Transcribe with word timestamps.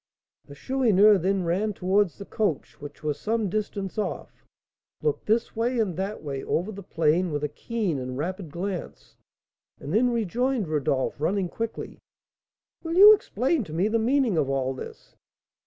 The 0.47 0.55
Chourineur 0.55 1.19
then 1.19 1.43
ran 1.43 1.73
towards 1.73 2.17
the 2.17 2.25
coach, 2.25 2.81
which 2.81 3.03
was 3.03 3.19
some 3.19 3.51
distance 3.51 3.99
off, 3.99 4.43
looked 5.03 5.27
this 5.27 5.55
way 5.55 5.77
and 5.77 5.95
that 5.95 6.23
way 6.23 6.43
over 6.43 6.71
the 6.71 6.81
plain 6.81 7.31
with 7.31 7.43
a 7.43 7.47
keen 7.47 7.99
and 7.99 8.17
rapid 8.17 8.49
glance, 8.49 9.15
and 9.79 9.93
then 9.93 10.09
rejoined 10.09 10.67
Rodolph, 10.67 11.21
running 11.21 11.49
quickly. 11.49 11.99
"Will 12.81 12.95
you 12.95 13.13
explain 13.13 13.63
to 13.65 13.73
me 13.73 13.87
the 13.87 13.99
meaning 13.99 14.37
of 14.39 14.49
all 14.49 14.73
this?" 14.73 15.15